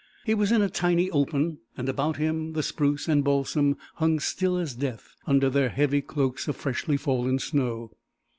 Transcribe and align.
He 0.25 0.33
was 0.33 0.51
in 0.51 0.63
a 0.63 0.67
tiny 0.67 1.11
open, 1.11 1.59
and 1.77 1.87
about 1.87 2.17
him 2.17 2.53
the 2.53 2.63
spruce 2.63 3.07
and 3.07 3.23
balsam 3.23 3.77
hung 3.97 4.19
still 4.19 4.57
as 4.57 4.73
death 4.73 5.15
under 5.27 5.47
their 5.47 5.69
heavy 5.69 6.01
cloaks 6.01 6.47
of 6.47 6.55
freshly 6.55 6.97
fallen 6.97 7.37
snow. 7.37 7.91